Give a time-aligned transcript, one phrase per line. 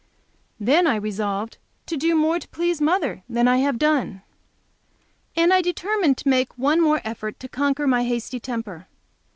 [0.59, 4.23] Then I resolved to do more to please mother than I have done.
[5.35, 8.87] And I determined to make one more effort to conquer my hasty temper.